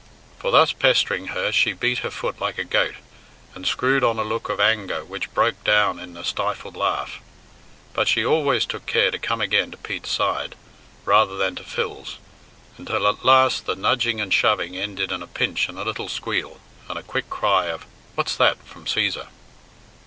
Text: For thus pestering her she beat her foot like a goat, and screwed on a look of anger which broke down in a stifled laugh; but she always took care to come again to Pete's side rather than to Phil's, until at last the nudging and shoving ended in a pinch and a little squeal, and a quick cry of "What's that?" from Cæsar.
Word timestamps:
For 0.39 0.49
thus 0.49 0.73
pestering 0.73 1.27
her 1.27 1.51
she 1.51 1.73
beat 1.73 1.99
her 1.99 2.09
foot 2.09 2.41
like 2.41 2.57
a 2.57 2.63
goat, 2.63 2.95
and 3.53 3.67
screwed 3.67 4.03
on 4.03 4.17
a 4.17 4.23
look 4.23 4.49
of 4.49 4.59
anger 4.59 5.05
which 5.05 5.31
broke 5.35 5.63
down 5.63 5.99
in 5.99 6.17
a 6.17 6.23
stifled 6.23 6.75
laugh; 6.75 7.19
but 7.93 8.07
she 8.07 8.25
always 8.25 8.65
took 8.65 8.87
care 8.87 9.11
to 9.11 9.19
come 9.19 9.41
again 9.41 9.69
to 9.69 9.77
Pete's 9.77 10.09
side 10.09 10.55
rather 11.05 11.37
than 11.37 11.53
to 11.53 11.63
Phil's, 11.63 12.17
until 12.79 13.07
at 13.07 13.23
last 13.23 13.67
the 13.67 13.75
nudging 13.75 14.19
and 14.19 14.33
shoving 14.33 14.75
ended 14.75 15.11
in 15.11 15.21
a 15.21 15.27
pinch 15.27 15.69
and 15.69 15.77
a 15.77 15.85
little 15.85 16.09
squeal, 16.09 16.59
and 16.89 16.97
a 16.97 17.03
quick 17.03 17.29
cry 17.29 17.65
of 17.67 17.85
"What's 18.15 18.35
that?" 18.37 18.57
from 18.65 18.85
Cæsar. 18.85 19.27